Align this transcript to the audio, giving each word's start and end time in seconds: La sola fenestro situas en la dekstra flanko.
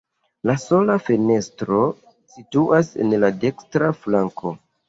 La 0.49 0.53
sola 0.61 0.95
fenestro 1.09 1.83
situas 2.37 2.93
en 3.05 3.17
la 3.25 3.33
dekstra 3.45 3.93
flanko. 4.03 4.59